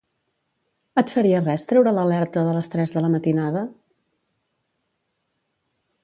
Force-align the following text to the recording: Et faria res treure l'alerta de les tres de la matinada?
Et 1.01 1.11
faria 1.15 1.41
res 1.47 1.67
treure 1.71 1.91
l'alerta 1.97 2.45
de 2.47 2.55
les 2.57 2.71
tres 2.75 2.95
de 2.95 3.03
la 3.05 3.11
matinada? 3.17 3.63